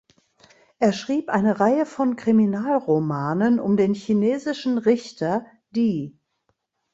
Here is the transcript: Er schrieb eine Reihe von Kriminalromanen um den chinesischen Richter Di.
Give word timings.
Er 0.79 0.93
schrieb 0.93 1.29
eine 1.29 1.59
Reihe 1.59 1.85
von 1.85 2.15
Kriminalromanen 2.15 3.59
um 3.59 3.77
den 3.77 3.93
chinesischen 3.93 4.79
Richter 4.79 5.45
Di. 5.75 6.17